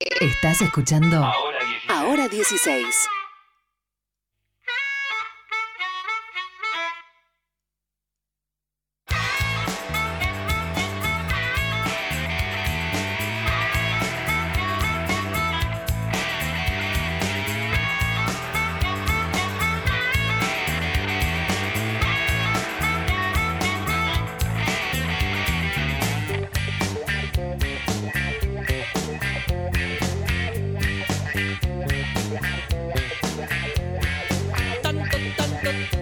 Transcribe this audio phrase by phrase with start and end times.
[0.00, 1.88] Estás escuchando Ahora 16.
[1.88, 3.08] Ahora 16.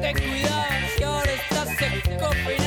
[0.00, 2.63] Te cuidabas y ahora estás seco y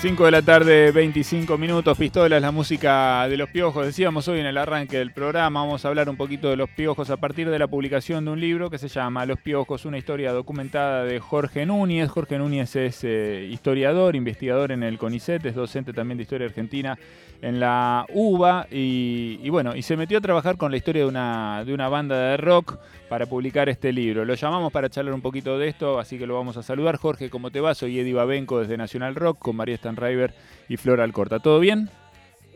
[0.00, 3.84] 5 de la tarde, 25 minutos, pistolas, la música de los piojos.
[3.84, 7.10] Decíamos hoy en el arranque del programa, vamos a hablar un poquito de los piojos
[7.10, 10.32] a partir de la publicación de un libro que se llama Los piojos, una historia
[10.32, 12.08] documentada de Jorge Núñez.
[12.08, 16.98] Jorge Núñez es eh, historiador, investigador en el CONICET, es docente también de historia argentina
[17.42, 21.62] en la UBA y, bueno, y se metió a trabajar con la historia de una,
[21.64, 24.24] de una banda de rock para publicar este libro.
[24.24, 26.96] Lo llamamos para charlar un poquito de esto, así que lo vamos a saludar.
[26.96, 27.74] Jorge, ¿cómo te va?
[27.74, 30.34] Soy Eddie Babenco desde Nacional Rock con María Stanriver
[30.68, 31.38] y Flora Alcorta.
[31.40, 31.90] ¿Todo bien?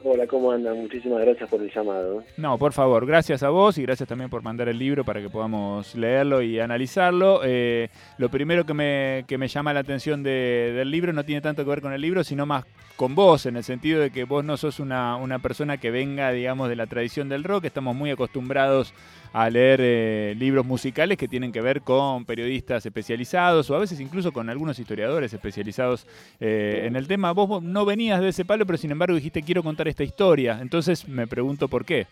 [0.07, 0.77] Hola, ¿cómo andan?
[0.83, 2.23] Muchísimas gracias por el llamado.
[2.37, 5.31] No, por favor, gracias a vos y gracias también por mandar el libro para que
[5.31, 7.41] podamos leerlo y analizarlo.
[7.43, 7.89] Eh,
[8.19, 11.65] lo primero que me, que me llama la atención de- del libro no tiene tanto
[11.65, 14.45] que ver con el libro, sino más con vos, en el sentido de que vos
[14.45, 17.65] no sos una, una persona que venga, digamos, de la tradición del rock.
[17.65, 18.93] Estamos muy acostumbrados
[19.33, 23.99] a leer eh, libros musicales que tienen que ver con periodistas especializados o a veces
[23.99, 26.07] incluso con algunos historiadores especializados
[26.39, 27.33] eh, en el tema.
[27.33, 30.59] Vos no venías de ese palo, pero sin embargo dijiste quiero contar esta historia.
[30.61, 32.07] Entonces me pregunto por qué.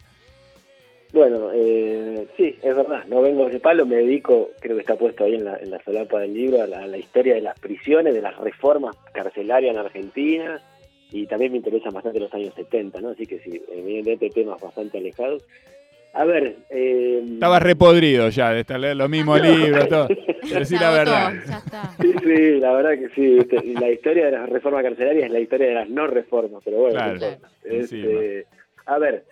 [1.13, 5.25] Bueno, eh, sí, es verdad, no vengo de palo, me dedico, creo que está puesto
[5.25, 7.59] ahí en la, en la solapa del libro, a la, a la historia de las
[7.61, 10.63] prisiones, de las reformas carcelarias en Argentina,
[11.11, 13.11] y también me interesan bastante los años 70, ¿no?
[13.11, 15.45] Así que sí, evidentemente temas bastante alejados.
[16.15, 20.09] A ver, eh, Estabas repodrido ya de estar leyendo los mismos libros, todo.
[20.53, 21.33] Decí la verdad.
[22.01, 25.69] Sí, sí, la verdad que sí, la historia de las reformas carcelarias es la historia
[25.69, 27.37] de las no reformas, pero bueno, Claro.
[27.65, 28.47] Este,
[28.85, 29.25] a ver,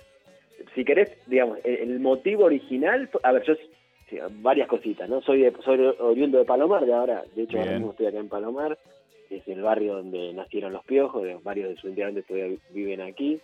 [0.75, 3.55] si querés, digamos, el, motivo original, a ver, yo
[4.09, 5.21] sí, varias cositas, ¿no?
[5.21, 8.29] Soy de, soy oriundo de Palomar, de ahora, de hecho ahora mismo estoy acá en
[8.29, 8.79] Palomar,
[9.29, 13.01] es el barrio donde nacieron los piojos, de- varios de sus integrantes todavía vi- viven
[13.03, 13.39] aquí.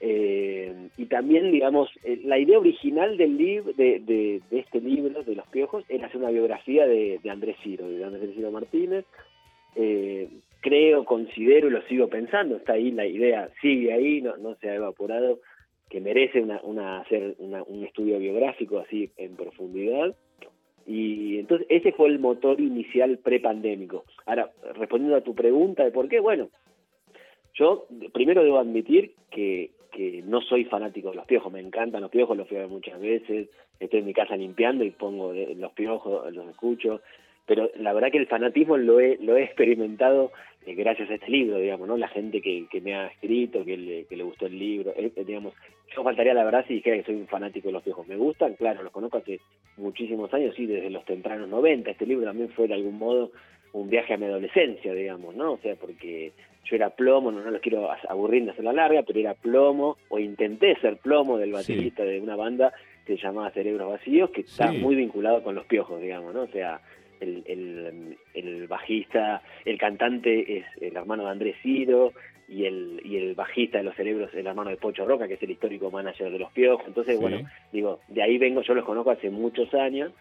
[0.00, 5.34] Eh, y también, digamos, eh, la idea original del libro, de, de- este libro, de
[5.34, 9.04] los piojos, era hacer una biografía de, Andrés Ciro, de Andrés Ciro Martínez.
[9.74, 10.28] Eh,
[10.60, 14.70] creo, considero y lo sigo pensando, está ahí la idea, sigue ahí, no, no se
[14.70, 15.40] ha evaporado,
[15.88, 20.14] que merece una, hacer un estudio biográfico así en profundidad.
[20.86, 24.04] Y entonces ese fue el motor inicial prepandémico.
[24.26, 26.48] Ahora, respondiendo a tu pregunta de por qué, bueno,
[27.54, 32.10] yo primero debo admitir que, que no soy fanático de los piojos, me encantan los
[32.10, 33.48] piojos, los fui a ver muchas veces,
[33.80, 37.00] estoy en mi casa limpiando y pongo de- los piojos, los escucho,
[37.46, 40.32] pero la verdad que el fanatismo lo he, lo he experimentado
[40.66, 41.96] eh, gracias a este libro, digamos, ¿no?
[41.96, 45.10] La gente que, que me ha escrito, que le, que le gustó el libro, eh,
[45.16, 45.54] eh, digamos,
[45.96, 48.06] yo faltaría la verdad si dijera que soy un fanático de los piojos.
[48.06, 49.40] Me gustan, claro, los conozco hace
[49.78, 51.90] muchísimos años, sí, desde los tempranos 90.
[51.90, 53.30] Este libro también fue de algún modo
[53.72, 55.52] un viaje a mi adolescencia, digamos, ¿no?
[55.52, 56.32] O sea, porque
[56.64, 59.96] yo era plomo, no, no los quiero aburrir de hacer la larga, pero era plomo,
[60.08, 62.72] o intenté ser plomo del baterista de una banda
[63.06, 66.42] que se llamaba Cerebros Vacíos, que está muy vinculado con los piojos, digamos, ¿no?
[66.42, 66.80] O sea,
[67.20, 72.12] el, el, el bajista, el cantante es el hermano de Andrés Ciro,
[72.50, 75.42] y el, y el bajista de los cerebros, el hermano de Pocho Roca, que es
[75.42, 76.86] el histórico manager de los piojos.
[76.86, 77.20] Entonces, Sí.
[77.20, 77.40] bueno,
[77.72, 80.12] digo, de ahí vengo, yo los conozco hace muchos años.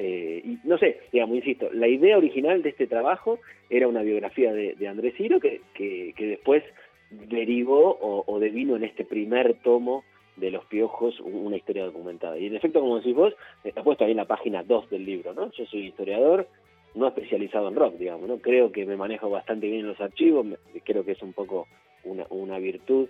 [0.00, 4.52] Eh, y no sé, digamos, insisto, la idea original de este trabajo era una biografía
[4.52, 6.62] de, de Andrés Ciro que, que, que después
[7.10, 10.04] derivó o, o devino en este primer tomo
[10.36, 12.38] de los piojos una historia documentada.
[12.38, 13.34] Y en efecto, como decís vos,
[13.64, 15.50] está puesto ahí en la página 2 del libro, ¿no?
[15.50, 16.46] Yo soy historiador,
[16.94, 18.38] no especializado en rock, digamos, ¿no?
[18.38, 20.46] Creo que me manejo bastante bien en los archivos,
[20.84, 21.66] creo que es un poco
[22.04, 23.08] una, una virtud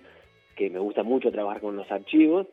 [0.57, 2.47] que me gusta mucho trabajar con los archivos,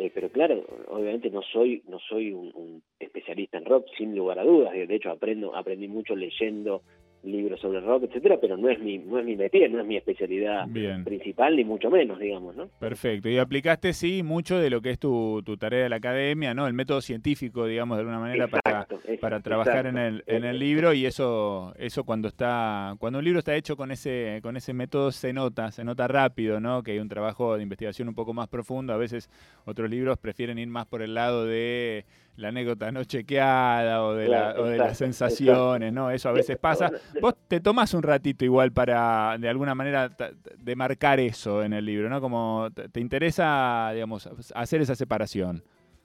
[0.00, 4.38] eh, pero claro, obviamente no soy no soy un, un especialista en rock sin lugar
[4.38, 6.82] a dudas, de hecho aprendo aprendí mucho leyendo
[7.22, 9.96] libros sobre rock, etcétera, pero no es mi, no es mi métier, no es mi
[9.96, 11.04] especialidad Bien.
[11.04, 12.68] principal, ni mucho menos, digamos, ¿no?
[12.78, 13.28] Perfecto.
[13.28, 16.66] Y aplicaste, sí, mucho de lo que es tu, tu tarea de la academia, ¿no?
[16.66, 18.86] El método científico, digamos, de alguna manera, para,
[19.20, 23.38] para trabajar en el, en el libro y eso, eso cuando está, cuando un libro
[23.38, 26.82] está hecho con ese, con ese método se nota, se nota rápido, ¿no?
[26.82, 28.92] Que hay un trabajo de investigación un poco más profundo.
[28.92, 29.28] A veces
[29.66, 32.04] otros libros prefieren ir más por el lado de
[32.40, 36.10] la anécdota no chequeada o de, la- o de las exacto, sensaciones, ¿no?
[36.10, 36.90] Eso a veces pasa.
[37.20, 41.72] Vos te tomás un ratito igual para, de alguna manera, ta- de marcar eso en
[41.72, 42.20] el libro, ¿no?
[42.20, 45.62] Como te te interesa, digamos, hacer esa separación.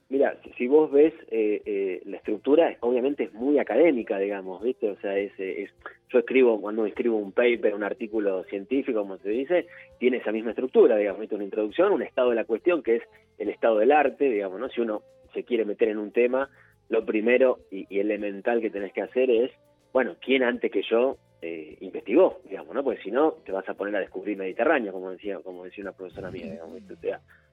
[0.07, 4.89] Mira, si- vos ves eh, eh, la estructura, obviamente es muy académica, digamos, ¿viste?
[4.91, 5.71] O sea, es, es,
[6.09, 9.65] yo escribo, cuando escribo un paper, un artículo científico, como se dice,
[9.97, 11.33] tiene esa misma estructura, digamos, ¿viste?
[11.35, 13.03] Una introducción, un estado de la cuestión, que es
[13.39, 14.69] el estado del arte, digamos, ¿no?
[14.69, 15.01] Si uno
[15.35, 16.49] se quiere meter en un tema,
[16.89, 19.51] lo primero y, elemental que tenés que hacer es,
[19.93, 22.83] bueno, ¿quién antes que yo eh, investigó, digamos, ¿no?
[22.83, 25.91] Porque si no, te vas a poner a descubrir Mediterráneo, como decía, como decía una
[25.93, 26.79] profesora mía, digamos,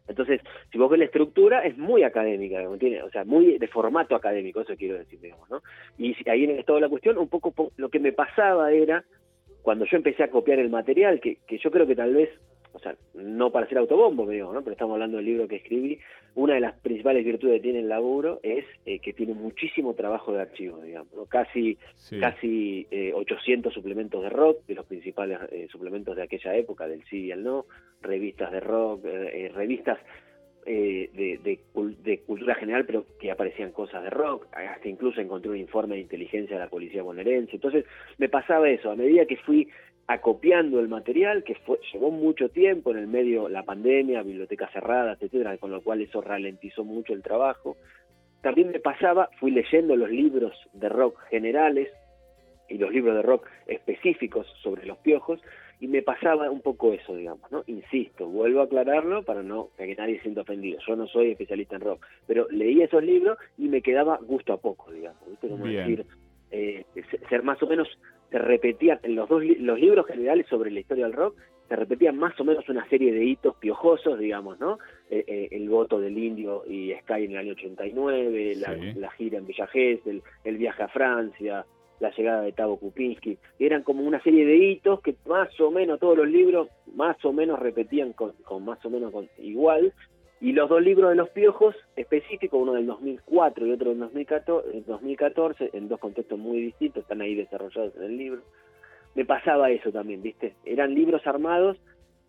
[0.08, 0.40] entonces,
[0.70, 4.16] si vos ves la estructura, es muy académica, digamos, tiene, o sea, muy de formato
[4.16, 5.62] académico, eso quiero decir, digamos, ¿no?
[5.96, 8.72] Y ahí en el estado de la cuestión, un poco po- lo que me pasaba
[8.72, 9.04] era,
[9.62, 12.30] cuando yo empecé a copiar el material, que, que yo creo que tal vez,
[12.72, 14.62] o sea, no para ser autobombo, me digo, ¿no?
[14.62, 15.98] Pero estamos hablando del libro que escribí,
[16.34, 20.32] una de las principales virtudes que tiene el laburo es eh, que tiene muchísimo trabajo
[20.32, 21.26] de archivo, digamos, ¿no?
[21.26, 22.18] Casi Sí.
[22.18, 27.04] casi eh, 800 suplementos de rock, de los principales eh, suplementos de aquella época, del
[27.04, 27.66] sí y el no,
[28.00, 29.98] revistas de rock, eh, eh, revistas
[30.64, 31.58] eh, de, de
[32.04, 36.02] de cultura general, pero que aparecían cosas de rock, hasta incluso encontré un informe de
[36.02, 37.56] inteligencia de la policía bonaerense.
[37.56, 37.84] Entonces
[38.18, 39.68] me pasaba eso, a medida que fui
[40.06, 45.20] acopiando el material, que fue, llevó mucho tiempo, en el medio la pandemia, bibliotecas cerradas,
[45.22, 47.76] etcétera, con lo cual eso ralentizó mucho el trabajo.
[48.42, 51.88] También me pasaba, fui leyendo los libros de rock generales
[52.68, 55.40] y los libros de rock específicos sobre los piojos,
[55.78, 57.64] y me pasaba un poco eso, digamos, ¿no?
[57.66, 60.78] Insisto, vuelvo a aclararlo para no para que nadie se sienta ofendido.
[60.86, 64.58] Yo no soy especialista en rock, pero leí esos libros y me quedaba gusto a
[64.58, 65.48] poco, digamos, ¿viste?
[65.48, 65.88] Como Bien.
[65.88, 66.06] decir,
[66.52, 67.88] eh, se- ser más o menos
[68.32, 71.36] se repetían en los dos los libros generales sobre la historia del rock
[71.68, 74.78] se repetían más o menos una serie de hitos piojosos, digamos, ¿no?
[75.08, 78.92] Eh, eh, el voto del Indio y Sky en el año 89, la, Sí.
[78.98, 81.64] la gira en Villa Gesell, el viaje a Francia,
[82.00, 86.00] la llegada de Tavo Kupinski, eran como una serie de hitos que más o menos
[86.00, 89.94] todos los libros más o menos repetían con, con más o menos con, igual,
[90.42, 94.76] y los dos libros de los piojos específicos, uno del 2004 y otro del 2014,
[94.76, 98.42] en 2014, en dos contextos muy distintos, están ahí desarrollados en el libro,
[99.14, 100.54] me pasaba eso también, ¿viste?
[100.64, 101.78] Eran libros armados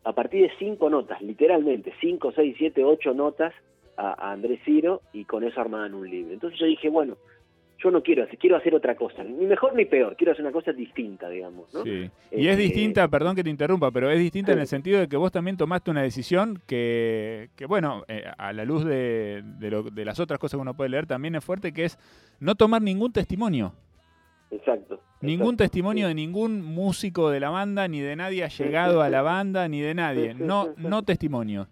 [0.04, 3.51] a partir de cinco notas, literalmente, cinco, seis, siete, ocho notas
[3.98, 6.33] a, a Andrés Ciro y con eso armaban un libro.
[6.33, 7.18] Entonces yo dije, bueno,
[7.80, 10.54] yo no quiero hacer, quiero hacer otra cosa, ni mejor ni peor, quiero hacer una
[10.54, 11.84] cosa distinta, digamos, ¿no?
[11.84, 12.10] Sí.
[12.31, 15.08] Y es Este, distinta, perdón que te interrumpa, pero es distinta en el sentido de
[15.10, 19.70] que vos también tomaste una decisión que, que bueno, eh, a la luz de, de
[19.72, 21.98] lo- de las otras cosas que uno puede leer, también es fuerte, que es
[22.40, 23.74] no tomar ningún testimonio.
[24.52, 25.02] Exacto.
[25.22, 26.10] Ningún exacto, testimonio sí.
[26.10, 29.81] de ningún músico de la banda, ni de nadie ha llegado a la banda, ni
[29.81, 30.34] de nadie.
[30.36, 31.68] No, no testimonio.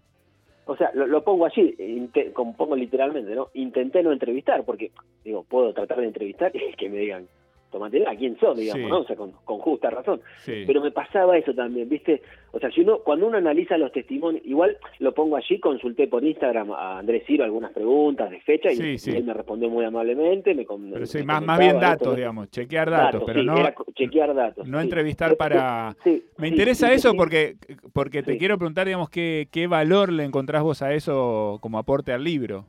[0.72, 1.44] O sea, lo, lo pongo
[1.78, 3.48] inte- como pongo literalmente, ¿no?
[3.54, 4.90] Intenté no entrevistar, porque,
[5.22, 7.26] digo, puedo tratar de entrevistar y que me digan,
[7.72, 8.56] tómatela, ¿quién sos?
[8.56, 8.88] Digamos, Sí.
[8.90, 9.00] ¿no?
[9.00, 10.20] O sea, con, con justa razón.
[10.44, 10.62] Sí.
[10.66, 12.22] Pero me pasaba eso también, ¿viste?
[12.52, 16.22] O sea, si uno, cuando uno analiza los testimonios, igual lo pongo allí, consulté por
[16.22, 19.10] Instagram a Andrés Ciro algunas preguntas de fecha y, Sí, y sí.
[19.10, 20.54] él me respondió muy amablemente.
[20.54, 22.14] Me, Pero sí, me más, más bien datos, esto.
[22.14, 23.54] digamos, chequear datos, pero no,
[23.94, 24.68] chequear datos.
[24.68, 25.96] no entrevistar para...
[26.36, 27.56] Me interesa eso porque,
[27.94, 32.12] porque te quiero preguntar, digamos, qué, qué valor le encontrás vos a eso como aporte
[32.12, 32.66] al libro.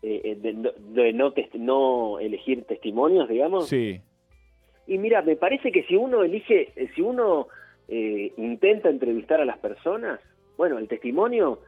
[0.00, 3.68] Eh, eh, de, no- de no, no elegir testimonios, digamos.
[3.68, 4.00] Sí,
[4.86, 7.48] Y mira, me parece que si uno elige, eh, si uno
[7.88, 10.20] eh, intenta entrevistar a las personas,
[10.56, 11.58] bueno, el testimonio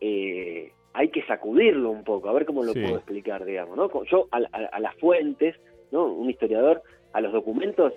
[0.00, 2.80] eh, hay que sacudirlo un poco, a ver cómo lo Sí.
[2.80, 3.88] puedo explicar, digamos, ¿no?
[4.04, 5.54] Yo a- a las fuentes,
[5.92, 6.06] ¿no?
[6.06, 6.82] Un historiador,
[7.12, 7.92] a los documentos,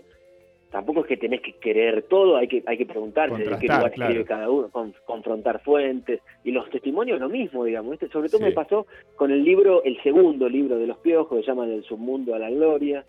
[0.71, 3.91] tampoco es que tenés que querer todo, hay que hay que preguntarse de qué lugar
[3.91, 4.09] claro.
[4.11, 8.07] escribe cada uno, con- confrontar fuentes, y los testimonios lo mismo, digamos, ¿viste?
[8.07, 8.45] Sobre todo Sí.
[8.45, 11.83] me pasó con el libro, el segundo libro de los piojos, que se llama Del
[11.83, 13.03] submundo a la gloria,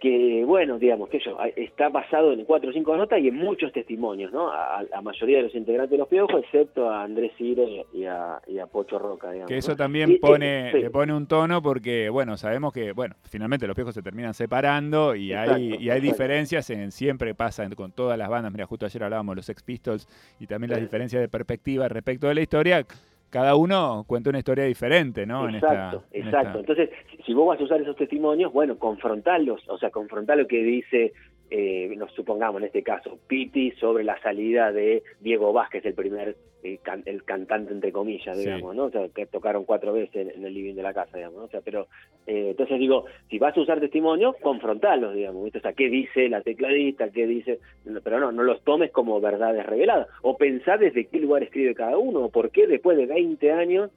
[0.00, 3.72] que bueno, digamos que yo está basado en cuatro o cinco notas y en muchos
[3.72, 4.50] testimonios, ¿no?
[4.52, 8.40] A la mayoría de los integrantes de los piojos, excepto a Andrés Ciro y, a,
[8.46, 9.48] y a Pocho Roca, digamos.
[9.48, 9.76] que eso ¿no?
[9.76, 10.78] también Y- y- pone, sí.
[10.80, 15.14] le pone un tono porque, bueno, sabemos que, bueno, finalmente los viejos se terminan separando
[15.14, 16.02] y hay, y hay exacto.
[16.02, 19.62] diferencias, en, siempre pasa con todas las bandas, mira, justo ayer hablábamos de los Sex
[19.62, 20.06] Pistols
[20.38, 20.84] y también las Sí.
[20.84, 22.84] diferencias de perspectiva respecto de la historia,
[23.30, 25.48] cada uno cuenta una historia diferente, ¿no?
[25.48, 26.60] En Exacto, en exacto.
[26.60, 26.90] esta- Entonces,
[27.24, 31.12] si- vos vas a usar esos testimonios, bueno, confrontarlos, o sea, confrontar lo que dice,
[31.50, 36.36] eh, nos supongamos en este caso, Piti sobre la salida de Diego Vázquez, el primer
[36.62, 38.42] eh, can- el cantante entre comillas, Sí.
[38.44, 38.84] digamos, ¿no?
[38.86, 41.44] O sea, que tocaron cuatro veces en, el living de la casa, digamos, ¿no?
[41.44, 41.86] O sea, pero
[42.26, 45.58] eh, entonces digo, si vas a usar testimonios, confrontarlos, digamos, ¿viste?
[45.58, 47.10] O sea, ¿qué dice la tecladista?
[47.10, 47.60] ¿Qué dice?
[48.02, 50.08] Pero no, no los tomes como verdades reveladas.
[50.22, 53.90] O pensar desde qué lugar escribe cada uno, o por qué después de 20 años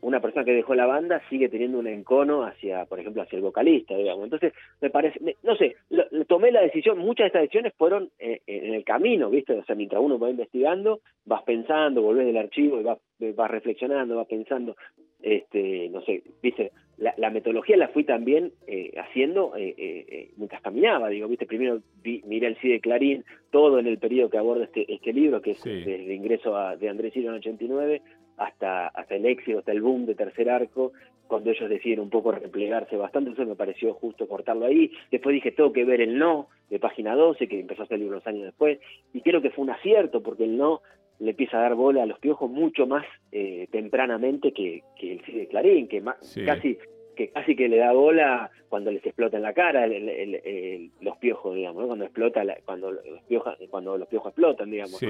[0.00, 3.42] una persona que dejó la banda sigue teniendo un encono hacia, por ejemplo, hacia el
[3.42, 4.24] vocalista, digamos.
[4.24, 8.10] Entonces, me parece, me- no sé, lo- tomé la decisión, muchas de estas decisiones fueron
[8.18, 9.54] eh, en el camino, ¿viste?
[9.54, 12.98] O sea, mientras uno va investigando, vas pensando, volvés del archivo y vas,
[13.34, 14.76] vas reflexionando, vas pensando,
[15.20, 16.70] este, no sé, ¿viste?
[16.96, 21.46] La, la metodología la fui también eh, haciendo eh, eh, eh, mientras caminaba, digo, ¿viste?
[21.46, 25.40] Primero vi, miré el CIDE Clarín, todo en el periodo que aborda este, este libro,
[25.40, 25.70] que es Sí.
[25.70, 28.02] el ingreso a- de Andrés Ciro en 89,
[28.38, 30.92] hasta, hasta el éxito, hasta el boom de Tercer Arco,
[31.26, 34.90] cuando ellos deciden un poco replegarse bastante, entonces me pareció justo cortarlo ahí.
[35.10, 38.26] Después dije, tengo que ver el no, de página 12, que empezó a salir unos
[38.26, 38.78] años después,
[39.12, 40.80] y creo que fue un acierto, porque el no
[41.18, 45.20] le empieza a dar bola a los piojos mucho más eh, tempranamente que, que el
[45.24, 46.44] CIDE Clarín, que más, Sí.
[46.44, 46.78] casi
[47.16, 50.34] que casi que le da bola cuando les explota en la cara el- el- el-
[50.44, 51.88] el- los piojos, digamos, ¿no?
[51.88, 55.02] cuando explota la- cuando los piojos cuando los piojos explotan, digamos.
[55.02, 55.08] ¿no?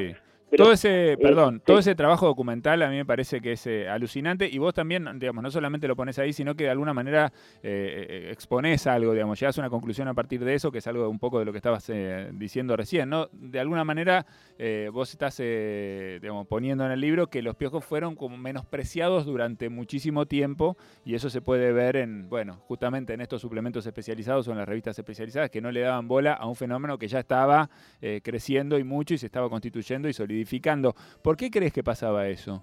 [0.51, 1.63] Pero- todo ese, perdón, sí.
[1.67, 5.07] todo ese trabajo documental a mí me parece que es eh, alucinante y vos también,
[5.19, 9.13] digamos, no solamente lo pones ahí, sino que de alguna manera eh, eh, exponés algo,
[9.13, 11.45] digamos, llegas a una conclusión a partir de eso, que es algo un poco de
[11.45, 13.29] lo que estabas eh, diciendo recién, ¿no?
[13.33, 14.25] De alguna manera
[14.59, 19.27] eh, vos estás, eh, digamos, poniendo en el libro que los piojos fueron como menospreciados
[19.27, 24.49] durante muchísimo tiempo y eso se puede ver en, bueno, justamente en estos suplementos especializados
[24.49, 27.19] o en las revistas especializadas que no le daban bola a un fenómeno que ya
[27.21, 27.69] estaba
[28.01, 30.38] eh, creciendo y mucho y se estaba constituyendo y solidificando.
[31.23, 32.63] ¿Por qué crees que pasaba eso?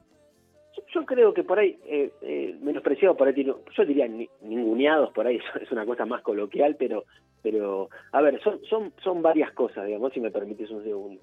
[0.94, 5.28] Yo, creo que por ahí, eh, eh, menospreciados por ahí, yo diría ni- ninguneados por
[5.28, 7.04] ahí, es una cosa más coloquial, pero,
[7.44, 11.22] pero a ver, son, son, son varias cosas, digamos, si me permites un segundo.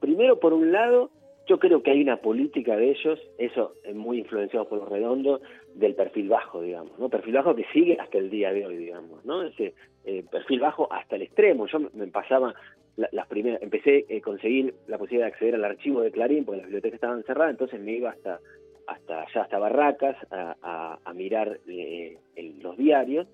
[0.00, 1.10] Primero, por un lado,
[1.48, 5.40] yo creo que hay una política de ellos, eso es muy influenciado por los redondos,
[5.74, 7.08] del perfil bajo, digamos, ¿no?
[7.08, 9.42] Perfil bajo que sigue hasta el día de hoy, digamos, ¿no?
[9.42, 11.66] Ese eh, perfil bajo hasta el extremo.
[11.66, 12.54] Yo me pasaba
[12.96, 16.58] la- las primeras, empecé a conseguir la posibilidad de acceder al archivo de Clarín, porque
[16.58, 18.40] las bibliotecas estaban cerradas, entonces me iba hasta
[18.86, 22.18] hasta allá, hasta Barracas, a, mirar eh,
[22.60, 23.28] los diarios,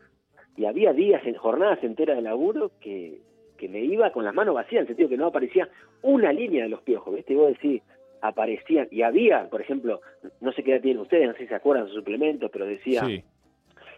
[0.56, 3.20] y había días, en jornadas enteras de laburo, que,
[3.56, 5.68] que me iba con las manos vacías, en el sentido que no aparecía
[6.02, 7.32] una línea de los piojos, ¿viste?
[7.32, 7.82] Y vos decís,
[8.20, 10.00] aparecían, y había, por ejemplo,
[10.40, 13.02] no sé qué edad tienen ustedes, no sé si se acuerdan sus suplementos, pero decía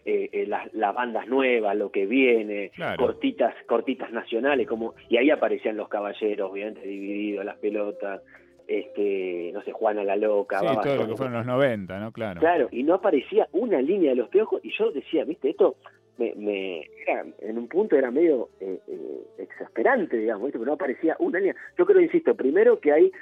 [0.05, 3.07] eh, eh, las, las bandas nuevas, lo que viene, Claro.
[3.07, 8.23] cortitas, cortitas nacionales, como y ahí aparecían los caballeros, obviamente divididos, las pelotas,
[8.67, 12.13] este, no sé, Juana la loca, sí, Baba todo lo que fueron los 90, ¿no?
[12.13, 12.41] Claro.
[12.41, 15.77] Claro, y no aparecía una línea de los piojos, y yo decía, viste, esto
[16.19, 20.59] me, me era, en un punto era medio eh, eh, exasperante, digamos, ¿viste?
[20.59, 21.57] pero no aparecía una línea.
[21.77, 23.13] Yo creo, insisto, primero que hay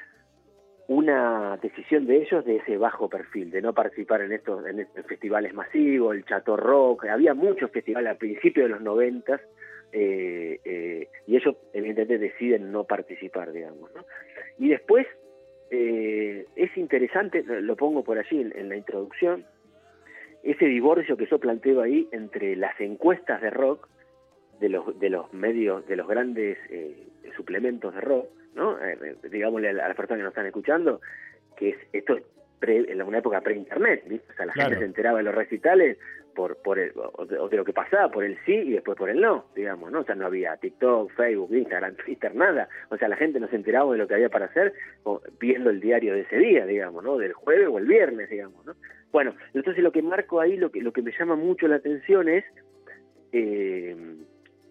[0.88, 5.06] una decisión de ellos de ese bajo perfil, de no participar en estos, en estos
[5.06, 9.40] festivales masivos, el Chato Rock, había muchos festivales al principio de los noventas,
[9.92, 13.94] eh, eh, y ellos evidentemente deciden no participar, digamos.
[13.94, 14.04] ¿no?
[14.58, 15.06] Y después,
[15.70, 19.44] eh, es interesante, lo pongo por allí en, en la introducción,
[20.42, 23.88] ese divorcio que yo planteo ahí entre las encuestas de rock,
[24.60, 28.78] de los, de los medios, de los grandes eh, suplementos de rock, ¿no?
[28.84, 31.00] Eh, digámosle a las personas que nos están escuchando,
[31.56, 32.22] que es esto es
[32.58, 34.32] pre- en una época pre-internet, ¿viste?
[34.32, 34.70] O sea, la Claro.
[34.70, 35.98] gente se enteraba de los recitales
[36.34, 38.96] por, por el, o, de, o de lo que pasaba, por el sí y después
[38.96, 40.00] por el no, digamos, ¿no?
[40.00, 42.68] O sea, no había TikTok, Facebook, Instagram, Twitter, nada.
[42.90, 44.72] O sea, la gente no se enteraba de lo que había para hacer
[45.04, 47.16] o viendo el diario de ese día, digamos, ¿no?
[47.18, 48.74] Del jueves o el viernes, digamos, ¿no?
[49.10, 52.28] Bueno, entonces lo que marco ahí, lo que, lo que me llama mucho la atención
[52.28, 52.44] es,
[53.32, 53.96] eh,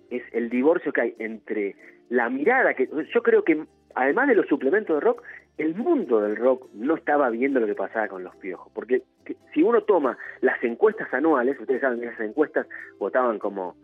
[0.10, 1.76] es el divorcio que hay entre
[2.10, 5.24] la mirada que yo creo que además de los suplementos de rock
[5.58, 9.36] el mundo del rock no estaba viendo lo que pasaba con los piojos porque que-
[9.54, 12.68] si uno toma las encuestas anuales ustedes saben que esas encuestas
[13.00, 13.76] votaban como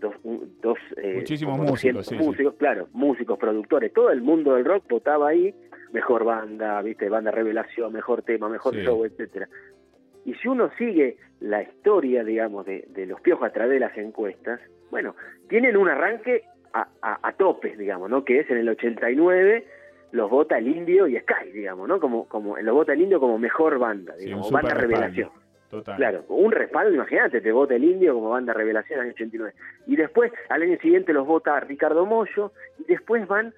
[0.00, 0.14] dos,
[0.62, 2.24] dos eh, Muchísimos como músicos, 200 sí, sí.
[2.24, 5.54] músicos claro músicos productores todo el mundo del rock votaba ahí
[5.92, 8.82] mejor banda viste banda revelación mejor tema mejor Sí.
[8.82, 9.48] show etcétera
[10.26, 13.96] y si uno sigue la historia, digamos, de, de los piojos a través de las
[13.96, 15.14] encuestas, bueno,
[15.48, 16.42] tienen un arranque
[16.72, 18.24] a, a, a topes, digamos, ¿no?
[18.24, 19.64] Que es en el 89
[20.12, 22.00] los vota el Indio y Sky, digamos, ¿no?
[22.00, 25.30] Como, como los vota el Indio como mejor banda, digamos, banda revelación.
[25.70, 25.96] Total.
[25.96, 29.54] Claro, un respaldo, imagínate, te vota el Indio como banda revelación en el año 89.
[29.86, 33.54] Y después, al año siguiente los vota Ricardo Mollo, y después van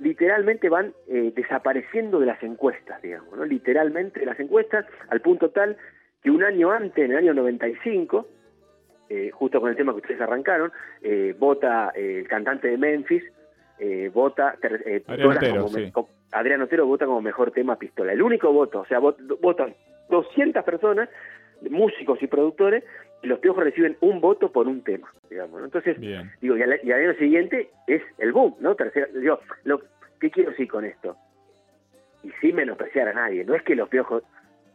[0.00, 3.44] literalmente van eh, desapareciendo de las encuestas, digamos, ¿no?
[3.44, 5.76] Literalmente de las encuestas, al punto tal
[6.24, 8.26] que un año antes, en el año 95,
[9.10, 13.22] eh, justo con el tema que ustedes arrancaron, eh, vota eh, el cantante de Memphis,
[13.78, 14.56] eh, vota
[15.06, 15.92] Adrián Otero, sí.
[16.32, 18.12] Adrián Otero vota como mejor tema Pistola.
[18.12, 19.74] El único voto, o sea, vot- votan
[20.08, 21.08] 200 personas,
[21.68, 22.82] músicos y productores,
[23.22, 25.58] y los piojos reciben un voto por un tema, digamos.
[25.58, 25.66] ¿no?
[25.66, 26.30] Entonces, Bien.
[26.40, 28.74] digo, y al, y al año siguiente es el boom, ¿no?
[28.74, 29.80] Tercera, digo, lo,
[30.20, 31.16] ¿qué quiero decir con esto?
[32.22, 34.22] Y sin menospreciar a nadie, no es que los piojos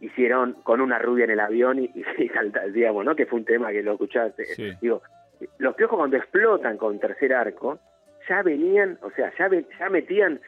[0.02, 3.16] hicieron con una rubia en el avión y, y, salta- digamos, ¿no?
[3.16, 4.46] Que fue un tema que lo escuchaste.
[4.46, 4.72] Sí.
[4.82, 5.02] Digo,
[5.58, 7.80] los piojos cuando explotan con tercer arco,
[8.28, 10.40] ya venían, o sea, ya, ve- ya metían,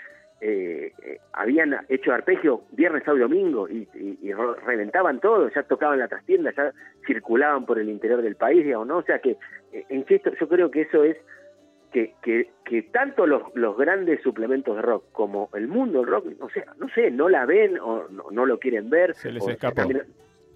[0.44, 4.34] eh, eh, habían hecho arpegio viernes, sábado y domingo y, y-
[4.66, 6.72] reventaban todo, ya tocaban la trastienda, ya
[7.06, 8.98] circulaban por el interior del país, digamos, ¿no?
[8.98, 9.38] O sea que,
[9.72, 11.16] eh, en esto yo creo que eso es
[11.92, 16.28] que, que, que tanto los, los grandes suplementos de rock como el mundo del rock,
[16.40, 19.14] o sea, no sé, no la ven o no, no lo quieren ver.
[19.16, 20.06] Se les también-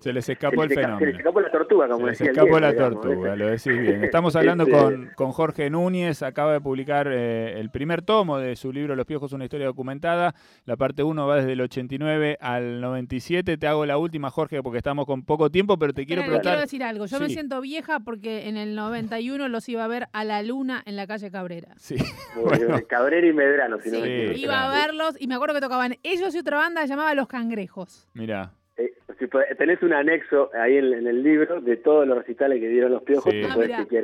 [0.05, 1.17] Se les se escapó el les esca- se les fenómeno.
[1.17, 4.03] escapó la tortuga, Se como les decía el escapó viejo, la tortuga, lo decís bien.
[4.03, 8.55] Estamos hablando Este- con, con Jorge Núñez, acaba de publicar eh, el primer tomo de
[8.55, 10.35] su libro Los Piojos, una historia documentada.
[10.65, 13.57] La parte 1 va desde el 89 al 97.
[13.57, 16.51] Te hago la última, Jorge, porque estamos con poco tiempo, pero te quiero Espera, preguntar...
[16.53, 17.05] quiero decir algo.
[17.07, 20.83] Yo me siento vieja porque en el 91 los iba a ver a la luna
[20.85, 21.69] en la calle Cabrera.
[21.77, 21.95] Sí,
[22.35, 22.77] Bueno.
[22.87, 24.39] Cabrera y Medrano, si no Sí, me Sí, equivoco.
[24.39, 27.27] iba a verlos y me acuerdo que tocaban ellos y otra banda que llamaba Los
[27.27, 28.07] Cangrejos.
[28.13, 28.51] mira.
[29.19, 32.91] Si tenés un anexo ahí en, en el libro de todos los recitales que dieron
[32.91, 33.41] los piojos, Sí.
[33.43, 33.55] Ah,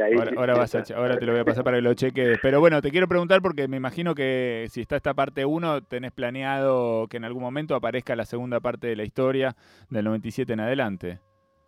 [0.06, 0.13] ahí.
[0.18, 2.39] Ahora, ahora vas a ahora te lo voy a pasar para que lo cheques.
[2.41, 6.12] Pero bueno, te quiero preguntar porque me imagino que si está esta parte 1, tenés
[6.12, 9.56] planeado que en algún momento aparezca la segunda parte de la historia
[9.89, 11.20] del 97 en adelante.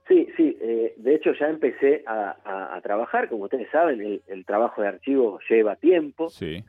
[0.07, 4.21] Sí, sí, eh, de hecho ya empecé a, a- a trabajar, como ustedes saben, el,
[4.27, 6.63] el trabajo de archivo lleva tiempo, Sí,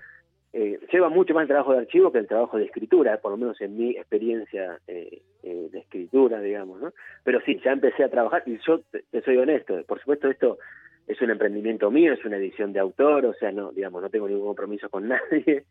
[0.56, 3.36] eh, lleva mucho más el trabajo de archivo que el trabajo de escritura, por lo
[3.36, 6.92] menos en mi experiencia eh, eh, de escritura, digamos, ¿no?
[7.24, 10.58] Pero sí, ya empecé a trabajar y yo te, soy honesto, por supuesto esto
[11.08, 14.28] es un emprendimiento mío, es una edición de autor, o sea, no, digamos, no tengo
[14.28, 15.64] ningún compromiso con nadie,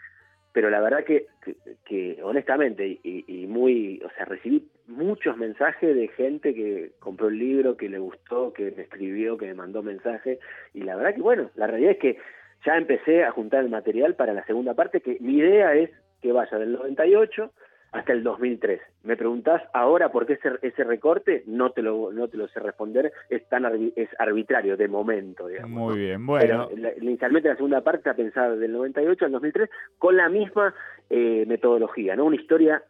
[0.52, 5.96] pero la verdad que, que, que honestamente y, y muy, o sea, recibí muchos mensajes
[5.96, 9.82] de gente que compró el libro, que le gustó, que me escribió, que me mandó
[9.82, 10.40] mensajes
[10.74, 12.18] y la verdad que bueno, la realidad es que
[12.66, 15.90] ya empecé a juntar el material para la segunda parte, que mi idea es
[16.22, 17.52] que vaya del 98
[17.92, 18.82] hasta el 2003.
[19.04, 22.60] Me preguntás ahora por qué ese, ese recorte, no te lo no te lo sé
[22.60, 25.70] responder, es tan arbi- es arbitrario de momento, digamos.
[25.80, 25.86] ¿no?
[25.90, 26.26] muy bien.
[26.26, 30.28] Bueno, Pero la- inicialmente la segunda parte está pensada del 98 al 2003 con la
[30.30, 30.74] misma
[31.12, 32.26] eh, metodología, ¿no?
[32.26, 32.82] Una historia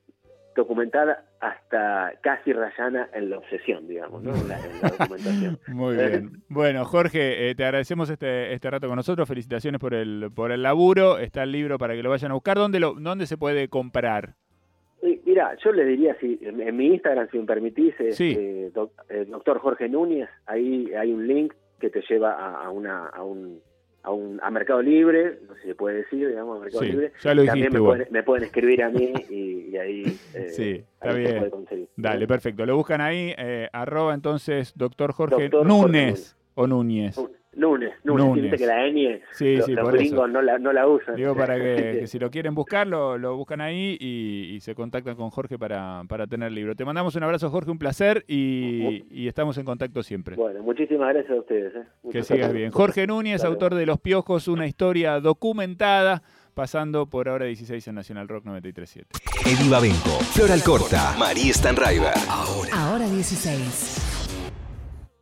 [0.55, 4.33] documentada hasta casi rayana en la obsesión, digamos, ¿no?
[4.35, 5.59] En la, en la documentación.
[5.67, 6.41] muy bien.
[6.49, 9.27] Bueno, Jorge, eh, te agradecemos este, este rato con nosotros.
[9.27, 11.17] Felicitaciones por el, por el laburo.
[11.17, 12.57] Está el libro para que lo vayan a buscar.
[12.57, 14.35] ¿Dónde, lo, dónde se puede comprar?
[15.25, 18.35] Mira, yo le diría, si en en mi Instagram, si me permitís, es, Sí.
[18.37, 22.69] eh, doc- eh, doctor Jorge Núñez, ahí hay un link que te lleva a, a
[22.69, 23.59] una a un
[24.03, 26.91] a un a Mercado Libre, no sé si se puede decir, digamos, a Mercado Sí,
[26.91, 27.11] Libre.
[27.23, 30.03] ya lo También dijiste me pueden, me pueden escribir a mí y, y ahí,
[30.35, 31.37] eh, Sí, está ahí se bien.
[31.39, 31.87] puede conseguir.
[31.95, 32.65] Dale, perfecto.
[32.65, 33.33] Lo buscan ahí.
[33.37, 37.15] eh, arroba entonces doctor Jorge Doctor Jorge Núñez o Núñez.
[37.55, 38.43] Lunes, lunes, Núñez.
[38.43, 40.03] Viste que la ñ, Sí, los, sí, los por eso.
[40.03, 41.15] gringos no la, no la usan.
[41.15, 44.73] Digo para que, que si lo quieren buscar, lo, lo buscan ahí y, y se
[44.73, 46.75] contactan con Jorge para, para tener el libro.
[46.75, 50.35] Te mandamos un abrazo, Jorge, un placer y, y estamos en contacto siempre.
[50.35, 51.73] Bueno, muchísimas gracias a ustedes.
[51.75, 51.83] eh.
[52.11, 52.71] Que sigas bien.
[52.71, 56.23] Jorge Núñez, autor de Los Piojos, una historia documentada,
[56.55, 59.07] pasando por ahora 16 en Nacional Rock 937.
[59.45, 62.13] Eddie Babenco, Flor Alcorta, María Stanraiver.
[62.73, 64.12] Ahora 16.